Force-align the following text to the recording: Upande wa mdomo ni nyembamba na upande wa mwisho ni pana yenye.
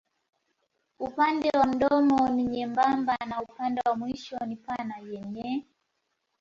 Upande 0.99 1.49
wa 1.49 1.65
mdomo 1.67 2.29
ni 2.29 2.43
nyembamba 2.47 3.17
na 3.29 3.41
upande 3.41 3.81
wa 3.85 3.95
mwisho 3.95 4.37
ni 4.45 4.55
pana 4.55 4.95
yenye. 4.99 5.65